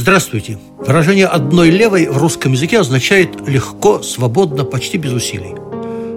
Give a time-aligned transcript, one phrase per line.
[0.00, 0.58] Здравствуйте.
[0.78, 5.54] Выражение «одной левой» в русском языке означает «легко, свободно, почти без усилий».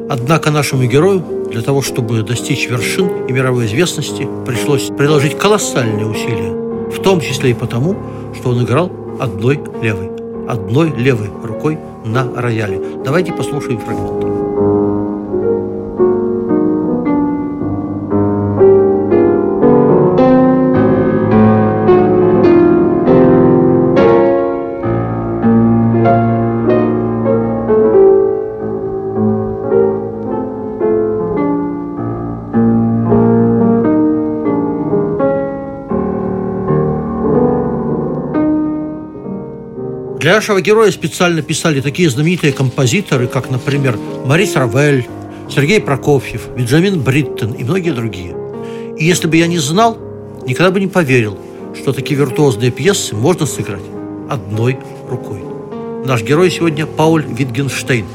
[0.09, 6.53] Однако нашему герою для того, чтобы достичь вершин и мировой известности, пришлось приложить колоссальные усилия,
[6.91, 7.97] в том числе и потому,
[8.33, 10.11] что он играл одной левой,
[10.47, 12.81] одной левой рукой на рояле.
[13.03, 14.42] Давайте послушаем фрагмент.
[40.23, 45.05] Для нашего героя специально писали такие знаменитые композиторы, как, например, Марис Равель,
[45.53, 48.33] Сергей Прокофьев, Бенджамин Бриттон и многие другие.
[48.97, 49.97] И если бы я не знал,
[50.47, 51.37] никогда бы не поверил,
[51.75, 53.83] что такие виртуозные пьесы можно сыграть
[54.29, 55.41] одной рукой.
[56.05, 58.05] Наш герой сегодня Пауль Витгенштейн.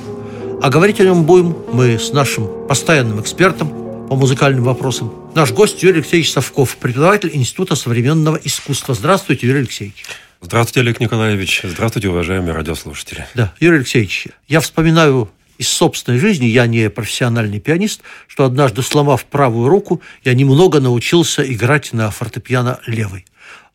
[0.62, 3.68] А говорить о нем будем мы с нашим постоянным экспертом
[4.08, 5.12] по музыкальным вопросам.
[5.34, 8.94] Наш гость Юрий Алексеевич Совков, преподаватель Института современного искусства.
[8.94, 10.06] Здравствуйте, Юрий Алексеевич.
[10.40, 11.62] Здравствуйте, Олег Николаевич.
[11.64, 13.26] Здравствуйте, уважаемые радиослушатели.
[13.34, 19.24] Да, Юрий Алексеевич, я вспоминаю из собственной жизни, я не профессиональный пианист, что однажды, сломав
[19.24, 23.26] правую руку, я немного научился играть на фортепиано левой.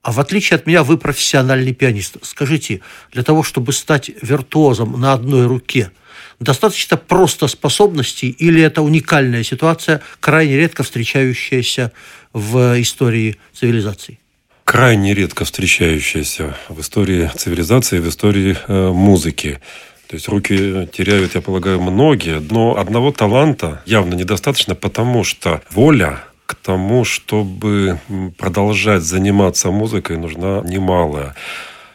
[0.02, 2.18] А в отличие от меня, вы профессиональный пианист.
[2.22, 2.80] Скажите,
[3.12, 5.92] для того, чтобы стать виртуозом на одной руке,
[6.40, 11.92] достаточно просто способностей или это уникальная ситуация, крайне редко встречающаяся
[12.32, 14.20] в истории цивилизации?
[14.64, 19.60] Крайне редко встречающаяся в истории цивилизации, в истории э, музыки.
[20.08, 26.24] То есть руки теряют, я полагаю, многие, но одного таланта явно недостаточно, потому что воля
[26.46, 28.00] к тому, чтобы
[28.38, 31.36] продолжать заниматься музыкой, нужна немалая.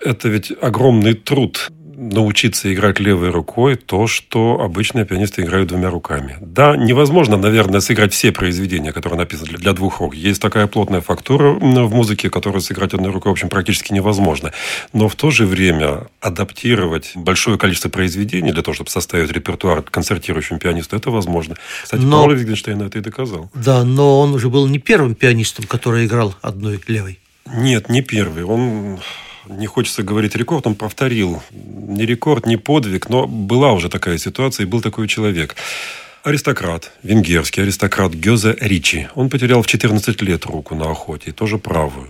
[0.00, 6.36] Это ведь огромный труд научиться играть левой рукой то, что обычные пианисты играют двумя руками.
[6.41, 10.14] Да, невозможно, наверное, сыграть все произведения, которые написаны для двух рук.
[10.14, 14.53] Есть такая плотная фактура в музыке, которую сыграть одной рукой, в общем, практически невозможно.
[14.92, 20.60] Но в то же время адаптировать большое количество произведений для того, чтобы составить репертуар концертирующему
[20.60, 21.56] пианисту, это возможно.
[21.82, 22.22] Кстати, но...
[22.22, 23.50] Пауль Витгенштейн это и доказал.
[23.54, 27.19] Да, но он уже был не первым пианистом, который играл одной левой.
[27.53, 28.44] Нет, не первый.
[28.44, 28.98] Он
[29.48, 31.42] не хочется говорить рекорд, он повторил.
[31.50, 35.56] Не рекорд, не подвиг, но была уже такая ситуация, и был такой человек.
[36.25, 39.08] Аристократ, венгерский аристократ Гёзе Ричи.
[39.14, 42.08] Он потерял в 14 лет руку на охоте, тоже правую.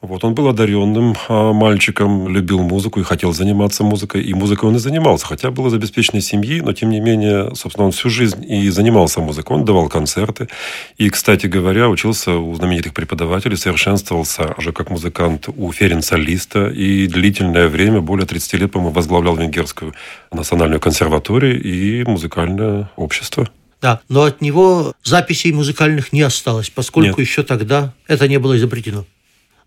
[0.00, 4.22] Вот, он был одаренным а, мальчиком, любил музыку и хотел заниматься музыкой.
[4.22, 7.86] И музыкой он и занимался, хотя был из обеспеченной семьи, но тем не менее, собственно,
[7.86, 9.58] он всю жизнь и занимался музыкой.
[9.58, 10.48] Он давал концерты.
[10.96, 16.70] И, кстати говоря, учился у знаменитых преподавателей, совершенствовался уже как музыкант у Ференца Листа.
[16.70, 19.92] И длительное время, более 30 лет, по-моему, возглавлял Венгерскую
[20.32, 23.50] национальную консерваторию и музыкальное общество.
[23.82, 27.28] Да, но от него записей музыкальных не осталось, поскольку Нет.
[27.28, 29.04] еще тогда это не было изобретено.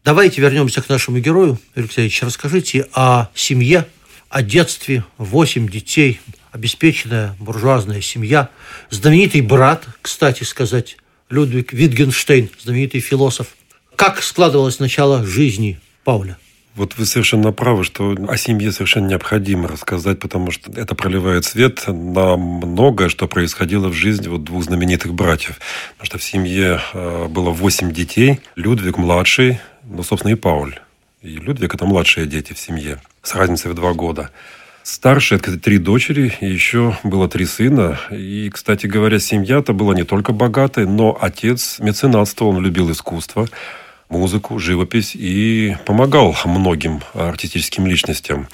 [0.04, 1.58] Давайте вернемся к нашему герою.
[1.76, 3.88] Алексеевич, расскажите о семье,
[4.28, 6.20] о детстве, восемь детей,
[6.52, 8.50] обеспеченная буржуазная семья,
[8.90, 10.98] знаменитый брат, кстати сказать,
[11.30, 13.48] Людвиг Витгенштейн, знаменитый философ.
[13.96, 16.38] Как складывалось начало жизни Пауля?
[16.76, 21.84] Вот вы совершенно правы, что о семье совершенно необходимо рассказать, потому что это проливает свет
[21.88, 25.60] на многое, что происходило в жизни вот двух знаменитых братьев.
[25.98, 28.42] Потому что в семье э, было восемь детей.
[28.56, 30.76] Людвиг младший, ну, собственно, и Пауль.
[31.22, 34.30] И Людвиг– это младшие дети в семье, с разницей в два года.
[34.84, 37.98] Старшие– это три дочери, и еще было три сына.
[38.12, 43.48] И, кстати говоря, семья-то была не только богатой, но отец меценатство, он любил искусство,
[44.10, 48.50] музыку, живопись и помогал многим артистическим личностям.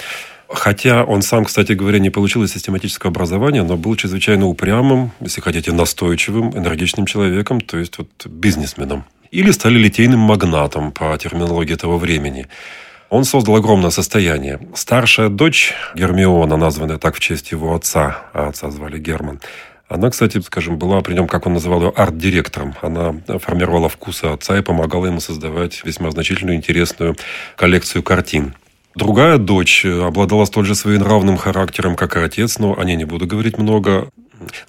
[0.48, 5.72] Хотя он сам, кстати говоря, не получил систематического образования, но был чрезвычайно упрямым, если хотите,
[5.72, 12.48] настойчивым, энергичным человеком, то есть вот бизнесменом или стали литейным магнатом по терминологии того времени.
[13.10, 14.60] Он создал огромное состояние.
[14.76, 19.40] Старшая дочь Гермиона, названная так в честь его отца, а отца звали Герман,
[19.90, 22.76] она, кстати, скажем, была при нем, как он называл ее, арт-директором.
[22.84, 27.16] Она формировала вкусы отца и помогала ему создавать весьма значительную интересную
[27.56, 28.54] коллекцию картин.
[28.94, 33.26] Другая дочь обладала столь же своенравным характером, как и отец, но о ней не буду
[33.26, 34.10] говорить много.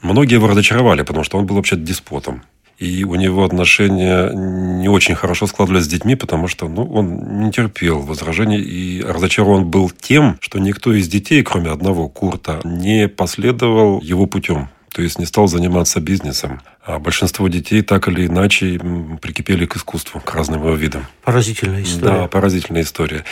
[0.01, 2.43] Многие его разочаровали, потому что он был вообще деспотом.
[2.81, 7.53] И у него отношения не очень хорошо складывались с детьми, потому что ну, он не
[7.53, 14.01] терпел возражений и разочарован был тем, что никто из детей, кроме одного Курта, не последовал
[14.01, 14.71] его путем.
[14.95, 16.63] То есть не стал заниматься бизнесом.
[16.83, 18.81] А большинство детей так или иначе
[19.21, 21.07] прикипели к искусству, к разным его видам.
[21.23, 22.13] Поразительная история.
[22.23, 23.25] Да, поразительная история.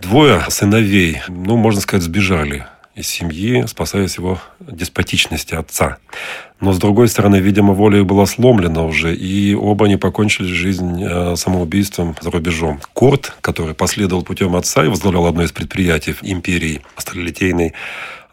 [0.00, 5.98] Двое сыновей, ну, можно сказать, сбежали из семьи, спасаясь его деспотичности отца.
[6.60, 11.34] Но, с другой стороны, видимо, воля была сломлена уже, и оба они покончили жизнь э,
[11.36, 12.80] самоубийством за рубежом.
[12.92, 17.72] Курт, который последовал путем отца и возглавлял одно из предприятий империи сталелитейной,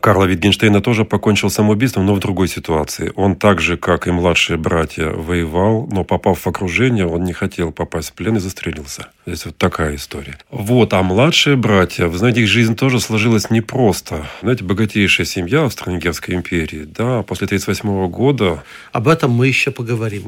[0.02, 3.12] Карла Витгенштейна тоже покончил самоубийством, но в другой ситуации.
[3.16, 7.74] Он так же, как и младшие братья, воевал, но попав в окружение, он не хотел
[7.74, 9.08] попасть в плен и застрелился.
[9.26, 10.38] Здесь вот такая история.
[10.50, 14.26] Вот, а младшие братья, вы знаете, их жизнь тоже сложилась непросто.
[14.42, 18.64] Знаете, богатейшая семья Австро-Венгерской империи, да, после 1938 года.
[18.94, 20.24] Об этом мы еще поговорим.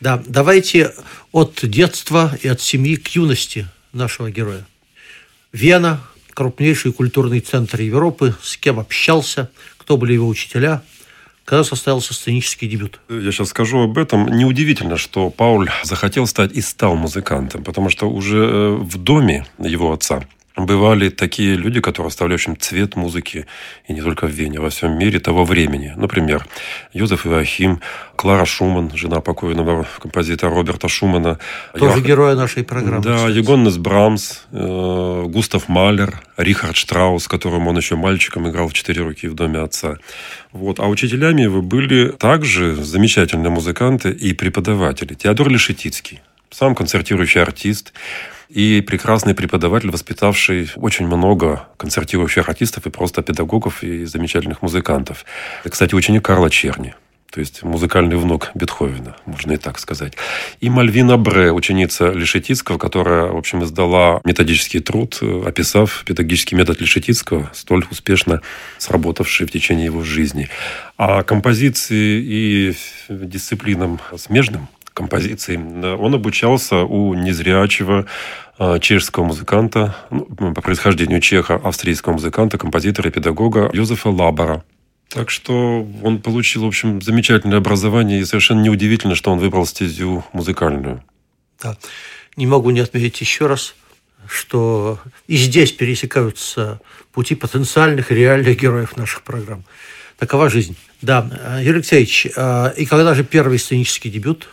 [0.00, 0.92] Да, давайте
[1.30, 4.66] от детства и от семьи к юности нашего героя.
[5.52, 6.00] Вена,
[6.38, 10.82] крупнейший культурный центр Европы, с кем общался, кто были его учителя,
[11.44, 13.00] когда состоялся сценический дебют.
[13.08, 14.28] Я сейчас скажу об этом.
[14.28, 19.92] Неудивительно, что Пауль захотел стать и стал музыкантом, потому что уже э, в доме его
[19.92, 23.46] отца бывали такие люди, которые общем, цвет музыки,
[23.86, 25.92] и не только в Вене, а во всем мире того времени.
[25.96, 26.46] Например,
[26.92, 27.80] Йозеф Ивахим,
[28.16, 31.38] Клара Шуман, жена покойного композитора Роберта Шумана.
[31.78, 32.04] Тоже Я...
[32.04, 33.02] героя нашей программы.
[33.02, 33.36] Да, кстати.
[33.36, 39.28] Егоннес Брамс, э, Густав Малер, Рихард Штраус, которым он еще мальчиком играл в четыре руки
[39.28, 39.98] в доме отца.
[40.52, 40.80] Вот.
[40.80, 45.14] А учителями его были также замечательные музыканты и преподаватели.
[45.14, 46.20] Теодор Лешетицкий,
[46.50, 47.92] сам концертирующий артист,
[48.48, 55.24] и прекрасный преподаватель, воспитавший очень много концертирующих артистов и просто педагогов и замечательных музыкантов.
[55.64, 56.94] Кстати, ученик Карла Черни.
[57.30, 60.14] То есть музыкальный внук Бетховена, можно и так сказать.
[60.60, 67.50] И Мальвина Бре, ученица Лешетицкого, которая, в общем, издала методический труд, описав педагогический метод Лешетицкого,
[67.52, 68.40] столь успешно
[68.78, 70.48] сработавший в течение его жизни.
[70.96, 72.74] А композиции и
[73.10, 74.68] дисциплинам смежным
[74.98, 75.56] композиций.
[75.56, 78.06] Он обучался у незрячего
[78.58, 80.24] а, чешского музыканта, ну,
[80.54, 84.64] по происхождению чеха, австрийского музыканта, композитора и педагога Юзефа Лабара.
[85.08, 90.24] Так что он получил, в общем, замечательное образование, и совершенно неудивительно, что он выбрал стезю
[90.32, 91.02] музыкальную.
[91.62, 91.76] Да.
[92.36, 93.74] Не могу не отметить еще раз,
[94.26, 94.98] что
[95.28, 96.80] и здесь пересекаются
[97.12, 99.64] пути потенциальных реальных героев наших программ.
[100.18, 100.76] Такова жизнь.
[101.00, 101.30] Да,
[101.60, 104.48] Юрий Алексеевич, а, и когда же первый сценический дебют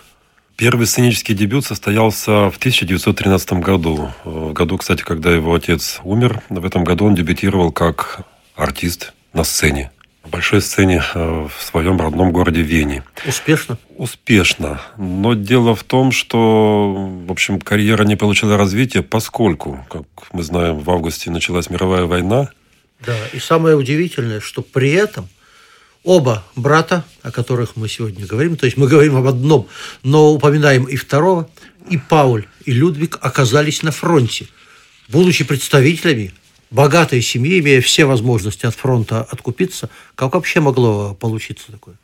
[0.58, 4.12] Первый сценический дебют состоялся в 1913 году.
[4.24, 6.42] В году, кстати, когда его отец умер.
[6.50, 8.22] В этом году он дебютировал как
[8.56, 9.92] артист на сцене.
[10.24, 13.04] На большой сцене э, в своем родном городе Вене.
[13.28, 13.78] Успешно?
[13.98, 14.82] Успешно.
[14.98, 16.94] Но дело в том, что,
[17.28, 22.50] в общем, карьера не получила развития, поскольку, как мы знаем, в августе началась мировая война.
[23.06, 25.28] Да, и самое удивительное, что при этом
[26.06, 29.68] оба брата, о которых мы сегодня говорим, то есть мы говорим об одном,
[30.04, 31.50] но упоминаем и второго,
[31.90, 34.48] и Пауль, и Людвиг оказались на фронте,
[35.10, 36.32] будучи представителями
[36.72, 39.90] богатой семьи, имея все возможности от фронта откупиться.
[40.16, 41.96] Как вообще могло получиться такое?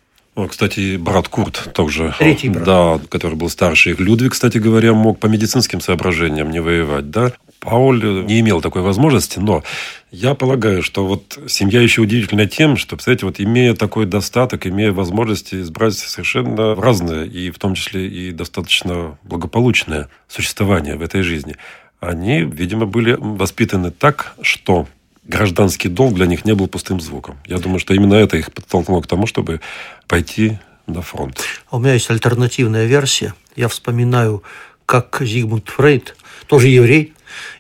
[0.50, 2.16] Кстати, брат Курт тоже.
[2.18, 2.64] Третий брат.
[2.64, 4.00] Да, который был старше их.
[4.00, 7.34] Людвиг, кстати говоря, мог по медицинским соображениям не воевать, да.
[7.62, 9.64] Пауль не имел такой возможности, но
[10.10, 14.92] я полагаю, что вот семья еще удивительна тем, что, представляете, вот имея такой достаток, имея
[14.92, 21.56] возможности избрать совершенно разное, и в том числе и достаточно благополучное существование в этой жизни,
[22.00, 24.88] они, видимо, были воспитаны так, что
[25.24, 27.38] гражданский долг для них не был пустым звуком.
[27.46, 29.62] Я думаю, что именно это их подтолкнуло к тому, чтобы
[30.08, 31.40] пойти на фронт.
[31.70, 33.36] А у меня есть альтернативная версия.
[33.56, 34.42] Я вспоминаю,
[34.88, 36.16] как Зигмунд Фрейд,
[36.48, 37.14] тоже еврей,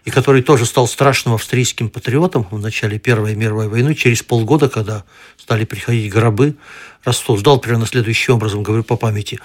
[0.05, 3.95] и который тоже стал страшным австрийским патриотом в начале Первой мировой войны.
[3.95, 5.03] Через полгода, когда
[5.37, 6.55] стали приходить гробы,
[7.03, 9.39] рассуждал примерно следующим образом, говорю по памяти.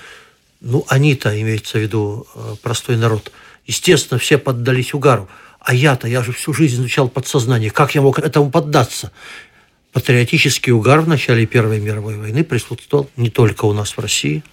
[0.61, 3.30] Ну, они-то, имеется в виду э, простой народ,
[3.66, 5.28] естественно, все поддались угару.
[5.61, 7.71] А я-то, я же всю жизнь изучал подсознание.
[7.71, 9.11] Как я мог этому поддаться?
[9.92, 14.45] Патриотический угар в начале Первой мировой войны присутствовал не только у нас в России,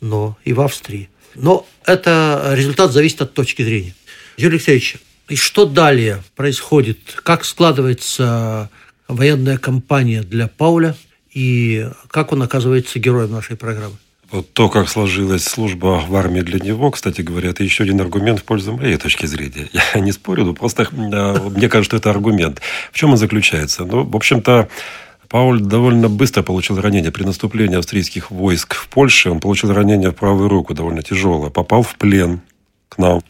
[0.00, 1.08] но и в Австрии.
[1.34, 3.94] Но это результат зависит от точки зрения.
[4.36, 4.96] Юрий Алексеевич,
[5.30, 6.98] и что далее происходит?
[7.22, 8.68] Как складывается
[9.06, 10.96] военная кампания для Пауля?
[11.32, 13.94] И как он оказывается героем нашей программы?
[14.32, 18.40] Вот то, как сложилась служба в армии для него, кстати говоря, это еще один аргумент
[18.40, 19.68] в пользу моей точки зрения.
[19.94, 22.60] Я не спорю, но просто мне кажется, что это аргумент.
[22.92, 23.84] В чем он заключается?
[23.84, 24.68] Ну, в общем-то,
[25.28, 27.12] Пауль довольно быстро получил ранение.
[27.12, 31.50] При наступлении австрийских войск в Польше он получил ранение в правую руку, довольно тяжелое.
[31.50, 32.40] Попал в плен
[32.88, 33.22] к нам.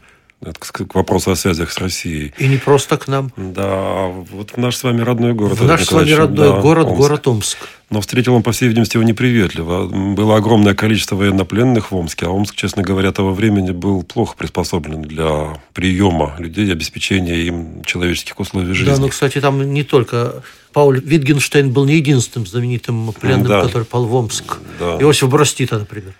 [0.42, 2.32] Это к вопросу о связях с Россией.
[2.38, 3.30] И не просто к нам.
[3.36, 5.58] Да, вот в наш с вами родной город.
[5.58, 6.98] В наш с вами родной да, город, Омск.
[6.98, 7.58] город Омск.
[7.90, 9.86] Но встретил он, по всей видимости, его неприветливо.
[9.86, 15.02] Было огромное количество военнопленных в Омске, а Омск, честно говоря, того времени был плохо приспособлен
[15.02, 18.94] для приема людей, обеспечения им человеческих условий жизни.
[18.94, 20.42] Да, ну, кстати, там не только
[20.72, 23.62] Пауль Витгенштейн был не единственным знаменитым пленным, да.
[23.62, 24.56] который пал в Омск.
[24.78, 24.96] Да.
[25.00, 26.14] Иосиф Брастита, например.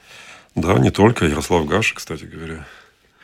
[0.57, 1.25] Да, не только.
[1.25, 2.67] Ярослав Гаш, кстати говоря.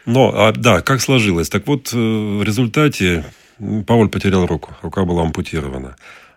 [0.06, 1.48] Но, а, да, как сложилось?
[1.48, 3.24] Так вот, э, в результате
[3.86, 4.74] Пауль потерял руку.
[4.82, 5.96] Рука была ампутирована.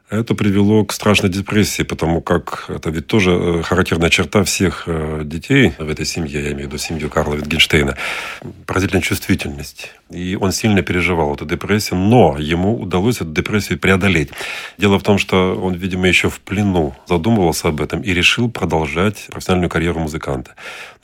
[0.10, 5.22] Это привело к страшной депрессии, потому как это ведь тоже э, характерная черта всех э,
[5.24, 7.96] детей в этой семье, я имею в виду семью Карла Витгенштейна,
[8.66, 9.92] поразительная чувствительность.
[10.10, 14.32] И он сильно переживал эту депрессию, но ему удалось эту депрессию преодолеть.
[14.80, 19.28] Дело в том, что он, видимо, еще в плену задумывался об этом и решил продолжать
[19.30, 20.56] профессиональную карьеру музыканта.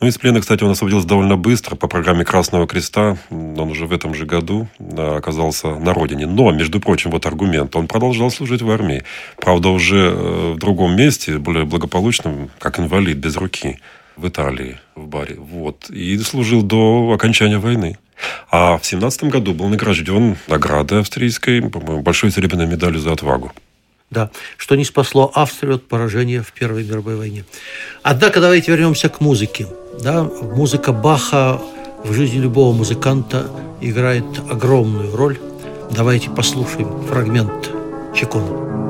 [0.02, 3.18] Ну, из плена, кстати, он освободился довольно быстро по программе Красного Креста.
[3.30, 6.26] Он уже в этом же году оказался на родине.
[6.26, 7.76] Но, между прочим, вот аргумент.
[7.76, 8.95] Он продолжал служить в армии.
[9.38, 13.80] Правда, уже э, в другом месте, более благополучном, как инвалид, без руки
[14.16, 15.36] в Италии, в баре.
[15.38, 15.90] Вот.
[15.90, 17.98] И служил до окончания войны.
[18.50, 23.52] А в семнадцатом году был награжден наградой австрийской, по-моему, большой серебряной медалью за отвагу.
[24.12, 27.44] Да, что не спасло Австрию от поражения в Первой мировой войне.
[28.04, 29.68] Однако давайте вернемся к музыке.
[30.02, 31.60] Да, музыка Баха
[32.04, 33.50] в жизни любого музыканта
[33.82, 35.40] играет огромную роль.
[35.92, 37.72] Давайте послушаем фрагмент
[38.14, 38.85] Чекона.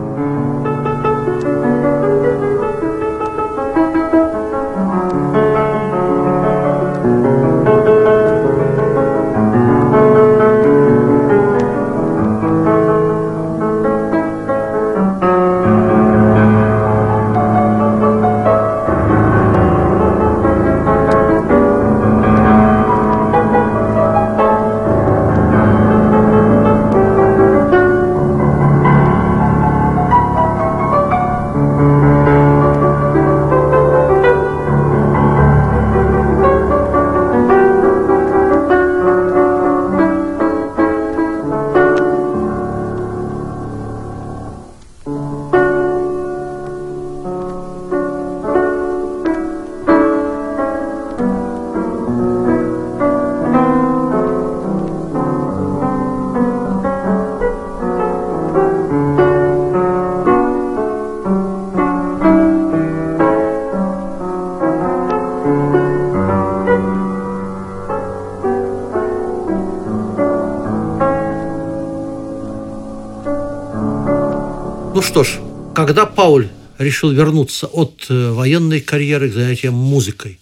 [75.86, 80.40] Когда Пауль решил вернуться от э, военной карьеры к занятиям музыкой,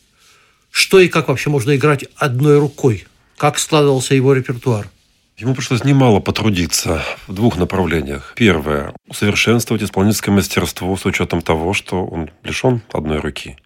[0.72, 3.06] что и как вообще можно играть одной рукой?
[3.38, 4.90] Как складывался его репертуар?
[5.38, 8.34] Ему пришлось немало потрудиться в двух направлениях.
[8.36, 13.58] Первое– усовершенствовать исполнительское мастерство с учетом того, что он лишен одной руки.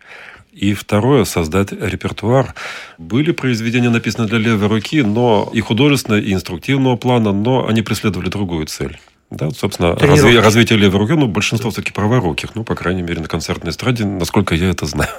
[0.53, 2.55] И второе– создать репертуар.
[2.97, 8.29] Были произведения, написанные для левой руки, но и художественного, и инструктивного плана, но они преследовали
[8.29, 8.97] другую цель.
[9.29, 13.27] Да, собственно, разви, развитие левой руки, ну, большинство все-таки праворуких, ну, по крайней мере, на
[13.27, 15.09] концертной эстраде, насколько я это знаю.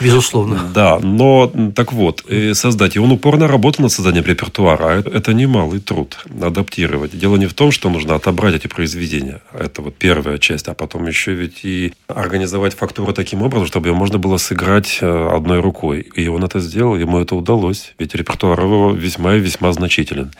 [0.00, 0.60] Безусловно.
[0.76, 2.96] Да, но так вот, создать.
[2.96, 4.84] И он упорно работал над созданием репертуара.
[4.84, 7.18] А это немалый труд адаптировать.
[7.18, 9.40] Дело не в том, что нужно отобрать эти произведения.
[9.58, 10.68] Это вот первая часть.
[10.68, 15.28] А потом еще ведь и организовать фактуру таким образом, чтобы ее можно было сыграть э,
[15.32, 16.00] одной рукой.
[16.14, 17.94] И он это сделал, ему это удалось.
[17.98, 20.32] Ведь репертуар его весьма и весьма значителен.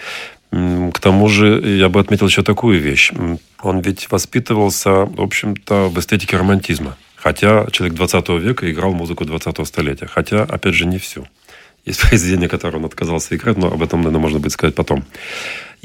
[0.50, 3.12] К тому же я бы отметил еще такую вещь.
[3.60, 6.96] Он ведь воспитывался, в общем-то, в эстетике романтизма.
[7.16, 10.06] Хотя человек 20 века играл музыку 20-го столетия.
[10.06, 11.26] Хотя, опять же, не всю.
[11.84, 15.04] Есть произведения, которые он отказался играть, но об этом, наверное, можно будет сказать потом.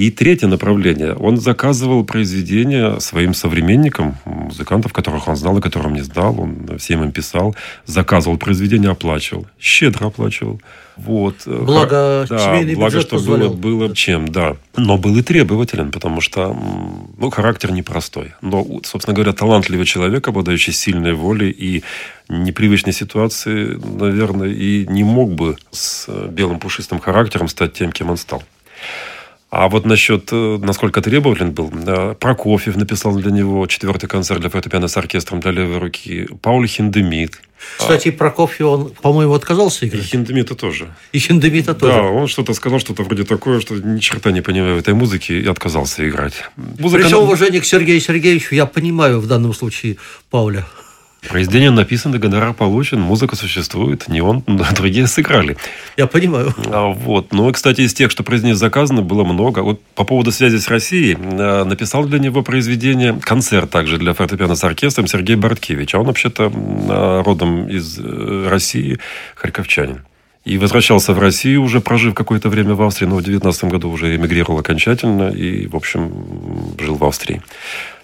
[0.02, 1.14] И третье направление.
[1.14, 6.42] Он заказывал произведения своим современникам, музыкантов, которых он знал и которым не знал.
[6.42, 7.56] Он всем им писал.
[7.86, 9.46] Заказывал произведения, оплачивал.
[9.60, 10.60] Щедро оплачивал.
[10.98, 11.36] Вот.
[11.46, 13.54] Благо, да, благо, что позволял.
[13.54, 14.58] было, было чем, да.
[14.76, 16.58] Но был и требователен, потому что
[17.20, 18.34] ну, характер непростой.
[18.42, 21.84] Но, собственно говоря, талантливый человек, обладающий сильной волей и
[22.28, 28.18] непривычной ситуации, наверное, и не мог бы с белым пушистым характером стать тем, кем он
[28.18, 28.42] стал.
[29.52, 31.70] А вот насчет, э, насколько требователен был,
[32.16, 37.42] Прокофьев написал для него четвертый концерт для фортепиано с оркестром для левой руки, Пауль Хиндемит.
[37.78, 38.12] Кстати, а...
[38.14, 40.06] Прокофьев, он, по-моему, отказался играть.
[40.06, 40.96] И Хиндемита тоже.
[41.12, 41.94] И Хиндемита тоже.
[41.94, 45.46] Да, он что-то сказал, что-то вроде такое, что ни черта не понимаю этой музыке, и
[45.46, 46.46] отказался играть.
[46.56, 47.04] Музыка...
[47.04, 49.98] При всем уважении к Сергею Сергеевичу, я понимаю в данном случае
[50.30, 50.66] Пауля.
[51.30, 54.44] Произведение написано, гонорар получен, музыка существует, не он,
[54.76, 55.56] другие сыграли.
[55.96, 56.54] Я понимаю.
[56.68, 57.32] А, вот.
[57.32, 59.60] Ну, кстати, из тех, что произнес заказано, было много.
[59.60, 64.56] Вот по поводу связи с Россией, э, написал для него произведение, концерт также для фортепиано
[64.56, 65.94] с оркестром Сергей Барткевич.
[65.94, 66.52] А он вообще-то
[67.24, 68.98] родом из э, России,
[69.36, 70.02] харьковчанин.
[70.44, 74.16] И возвращался в Россию, уже прожив какое-то время в Австрии, но в 19 году уже
[74.16, 76.12] эмигрировал окончательно и, в общем,
[76.80, 77.44] жил в Австрии.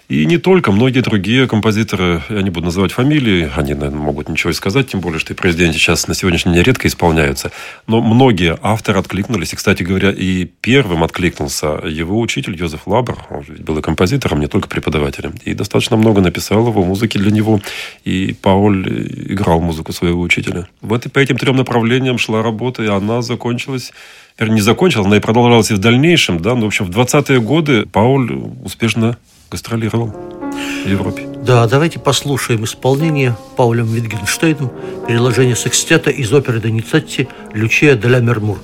[0.08, 4.50] И не только, многие другие композиторы, я не буду называть фамилии, они, наверное, могут ничего
[4.50, 7.52] и сказать, тем более, что и президенты сейчас на сегодняшний день редко исполняются.
[7.86, 9.52] Но многие авторы откликнулись.
[9.52, 13.18] И, кстати говоря, и первым откликнулся его учитель Йозеф Лабер.
[13.28, 15.34] Он ведь был и композитором, не только преподавателем.
[15.44, 17.60] И достаточно много написал его музыки для него.
[18.04, 18.88] И Пауль
[19.30, 20.68] играл музыку своего учителя.
[20.80, 23.92] Вот и по этим трем направлениям шла работа, и она закончилась
[24.38, 27.40] вернее, не закончилась, она и продолжалась и в дальнейшем, да, но, в общем, в 20-е
[27.40, 29.18] годы Пауль успешно
[29.50, 31.26] гастролировал в Европе.
[31.42, 34.70] Да, давайте послушаем исполнение Паулем Витгенштейном
[35.06, 38.58] переложение секстета из оперы Доницетти «Лючия де ля Мермур».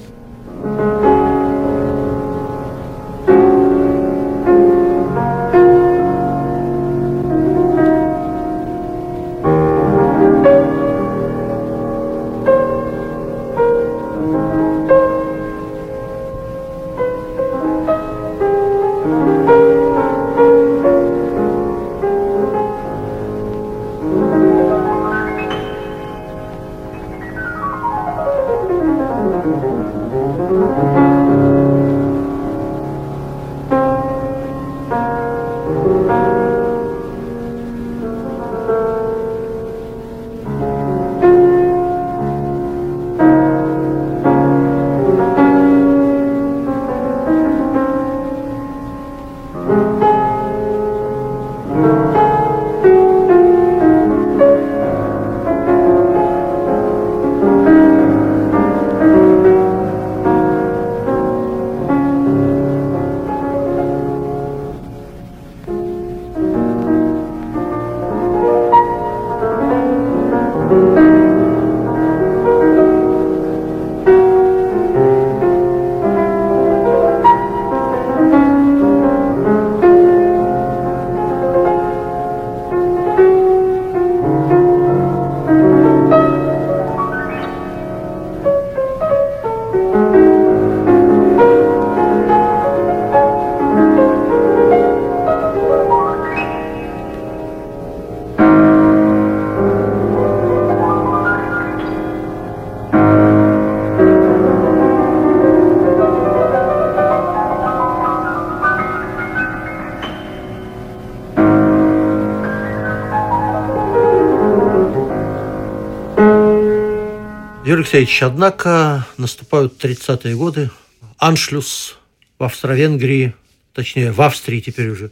[117.74, 120.70] Юрий Алексеевич, однако наступают 30-е годы,
[121.18, 121.98] аншлюс
[122.38, 123.34] в Австро-Венгрии,
[123.72, 125.10] точнее в Австрии теперь уже,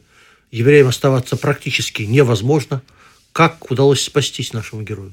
[0.52, 2.80] евреям оставаться практически невозможно.
[3.32, 5.12] Как удалось спастись нашему герою?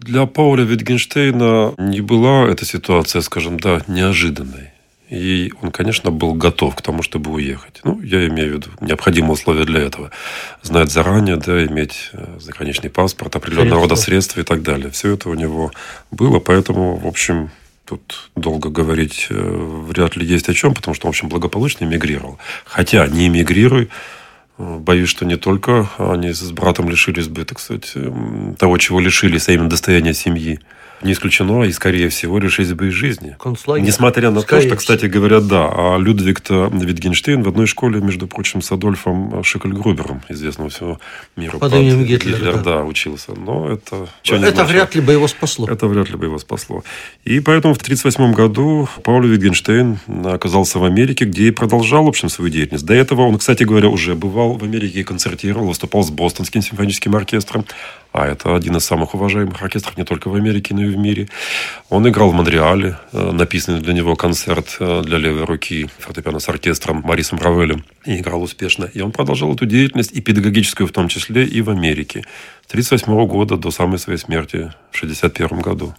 [0.00, 4.71] Для Пауля Витгенштейна не была эта ситуация, скажем, да, неожиданной.
[5.12, 7.80] И он, конечно, был готов к тому, чтобы уехать.
[7.84, 10.10] Ну, я имею в виду необходимые условия для этого.
[10.62, 14.90] Знать заранее, да, иметь э, заграничный паспорт, определенного рода средства и так далее.
[14.90, 15.70] Все это у него
[16.10, 17.50] было, поэтому, в общем,
[17.84, 19.34] тут долго говорить э,
[19.86, 22.38] вряд ли есть о чем, потому что, в общем, благополучно эмигрировал.
[22.64, 23.90] Хотя не эмигрируй,
[24.56, 27.92] э, Боюсь, что не только они с братом лишились бы, так сказать,
[28.58, 30.60] того, чего лишились, а именно достояния семьи
[31.04, 33.36] не исключено, и, скорее всего, решить бы из жизни.
[33.38, 33.86] Концлагерь.
[33.86, 38.26] Несмотря на скорее то, что, кстати говоря, да, а Людвиг-то Витгенштейн в одной школе, между
[38.26, 41.00] прочим, с Адольфом Шекельгрубером, известного всего
[41.36, 41.58] мира.
[41.58, 42.62] Под именем Гитлера, Гитлер, да.
[42.62, 43.32] да, учился.
[43.34, 44.08] Но это...
[44.24, 45.68] Это вряд ли бы его спасло.
[45.68, 46.84] Это вряд ли бы его спасло.
[47.24, 52.28] И поэтому в 1938 году Пауль Витгенштейн оказался в Америке, где и продолжал, в общем,
[52.28, 52.84] свою деятельность.
[52.84, 57.14] До этого он, кстати говоря, уже бывал в Америке и концертировал, выступал с Бостонским симфоническим
[57.14, 57.64] оркестром
[58.12, 61.28] а это один из самых уважаемых оркестров не только в Америке, но и в мире.
[61.88, 66.48] Он играл в Монреале, э, написанный для него концерт э, для левой руки фортепиано с
[66.48, 68.84] оркестром Марисом Равелем, и играл успешно.
[68.92, 72.24] И он продолжал эту деятельность, и педагогическую в том числе, и в Америке.
[72.66, 75.94] С 1938 года до самой своей смерти в 1961 году.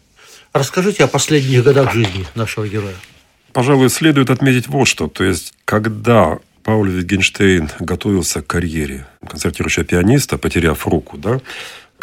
[0.53, 2.95] Расскажите о последних годах жизни нашего героя.
[3.53, 5.07] пожалуй, следует отметить вот что.
[5.07, 11.41] То есть, когда Пауль Витгенштейн готовился к карьере концертирующего пианиста, потеряв руку, да,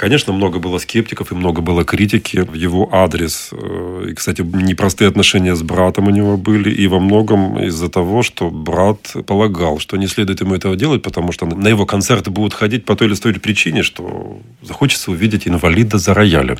[0.01, 3.51] Конечно, много было скептиков и много было критики в его адрес.
[3.53, 6.71] Э, и, кстати, непростые отношения с братом у него были.
[6.71, 11.33] И во многом из-за того, что брат полагал, что не следует ему этого делать, потому
[11.33, 15.99] что на его концерты будут ходить по той или той причине, что захочется увидеть инвалида
[15.99, 16.57] за роялем.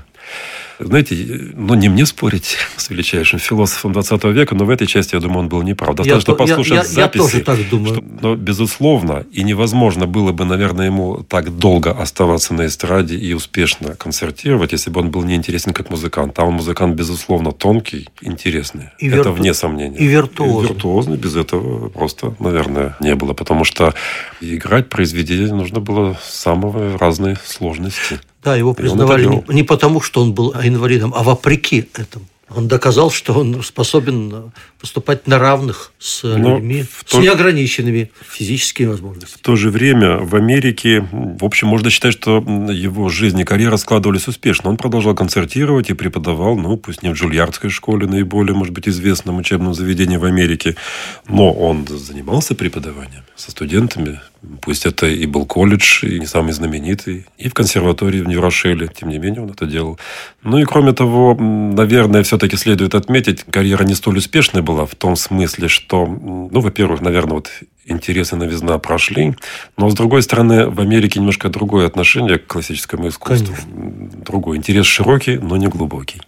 [0.81, 5.21] Знаете, ну, не мне спорить с величайшим философом 20 века, но в этой части, я
[5.21, 5.95] думаю, он был неправ.
[5.95, 7.23] Достаточно я, послушать я, я, записи.
[7.23, 7.95] Я тоже так думаю.
[7.95, 13.33] Что, но, безусловно, и невозможно было бы, наверное, ему так долго оставаться на эстраде и
[13.35, 16.39] успешно концертировать, если бы он был неинтересен как музыкант.
[16.39, 18.91] А он музыкант, безусловно, тонкий, интересный.
[18.99, 19.33] И Это вирту...
[19.33, 19.99] вне сомнения.
[19.99, 20.71] И виртуозный.
[20.71, 21.17] И виртуозный.
[21.17, 23.35] Без этого просто, наверное, не было.
[23.35, 23.95] Потому что
[24.41, 28.21] играть произведение нужно было самые разные сложности.
[28.43, 32.25] Да, его признавали не, не потому, что он был инвалидом, а вопреки этому.
[32.49, 37.21] Он доказал, что он способен поступать на равных с Но людьми, с то...
[37.21, 39.39] неограниченными физическими возможностями.
[39.39, 43.77] В то же время в Америке, в общем, можно считать, что его жизнь и карьера
[43.77, 44.71] складывались успешно.
[44.71, 49.39] Он продолжал концертировать и преподавал, ну, пусть не в Джульярдской школе, наиболее, может быть, известном
[49.39, 50.77] учебном заведении в Америке,
[51.29, 54.21] но он занимался преподаванием со студентами,
[54.61, 59.09] пусть это и был колледж, и не самый знаменитый, и в консерватории в Нью-Рошеле, тем
[59.09, 59.99] не менее он это делал.
[60.43, 65.17] Ну и кроме того, наверное, все-таки следует отметить, карьера не столь успешная была в том
[65.17, 67.51] смысле, что, ну, во-первых, наверное, вот
[67.85, 69.35] интересы новизна прошли,
[69.77, 73.55] но, с другой стороны, в Америке немножко другое отношение к классическому искусству.
[73.55, 74.25] Конечно.
[74.25, 74.59] Другой.
[74.59, 76.21] Интерес широкий, но не глубокий.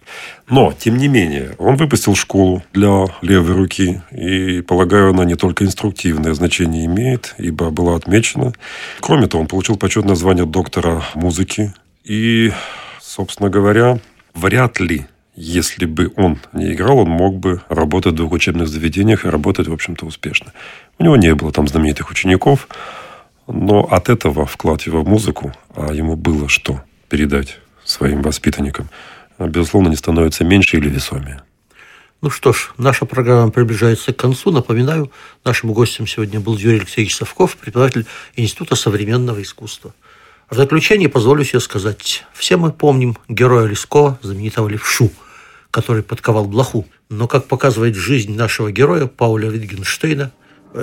[0.49, 5.63] Но, тем не менее, он выпустил школу для левой руки, и, полагаю, она не только
[5.63, 8.53] инструктивное значение имеет, ибо была отмечена.
[8.99, 12.51] Кроме того, он получил почетное звание доктора музыки, и,
[12.99, 13.99] собственно говоря,
[14.33, 19.25] вряд ли если бы он не играл, он мог бы работать в двух учебных заведениях
[19.25, 20.53] и работать, в общем-то, успешно.
[20.99, 22.67] У него не было там знаменитых учеников,
[23.47, 28.89] но от этого вклад его в музыку, а ему было что передать своим воспитанникам,
[29.39, 31.41] безусловно, не становится меньше или весомее.
[32.21, 34.51] Ну что ж, наша программа приближается к концу.
[34.51, 35.11] Напоминаю,
[35.43, 38.05] нашим гостем сегодня был Юрий Алексеевич Совков, преподаватель
[38.37, 39.93] Института современного искусства.
[40.53, 45.11] В заключение позволю себе сказать, все мы помним героя Лескова, знаменитого левшу–
[45.73, 46.85] который подковал блоху.
[47.09, 50.31] Но, как показывает жизнь нашего героя Пауля Витгенштейна,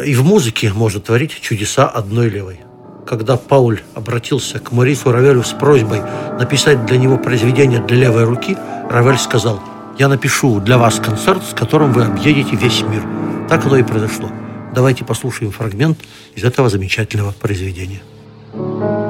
[0.05, 2.61] и в музыке может творить чудеса одной левой.
[3.07, 6.03] Когда Пауль обратился к Морису Равелю с просьбой
[6.39, 8.57] написать для него произведение для левой руки,
[8.91, 9.63] Равель сказал,
[9.99, 13.05] «Я напишу для вас концерт, с которым вы объедете весь мир».
[13.49, 14.29] Так оно и произошло.
[14.75, 15.99] Давайте послушаем фрагмент
[16.35, 18.03] из этого замечательного произведения.
[18.53, 19.10] Программа